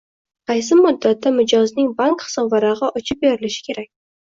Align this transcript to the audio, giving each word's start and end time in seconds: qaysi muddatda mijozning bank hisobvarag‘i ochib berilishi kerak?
qaysi 0.51 0.77
muddatda 0.79 1.33
mijozning 1.37 1.95
bank 2.03 2.29
hisobvarag‘i 2.31 2.93
ochib 3.03 3.25
berilishi 3.25 3.69
kerak? 3.73 3.95